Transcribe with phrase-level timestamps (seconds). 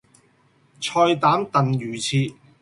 [0.03, 0.03] 菜
[1.15, 2.33] 膽燉魚翅